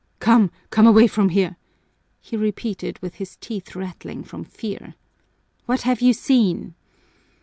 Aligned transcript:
"Come, 0.19 0.49
come 0.71 0.87
away 0.87 1.05
from 1.05 1.29
here," 1.29 1.57
he 2.19 2.35
repeated 2.35 2.97
with 3.03 3.17
his 3.17 3.35
teeth 3.35 3.75
rattling 3.75 4.23
from 4.23 4.43
fear. 4.43 4.95
"What 5.67 5.81
have 5.83 6.01
you 6.01 6.11
seen?" 6.11 6.73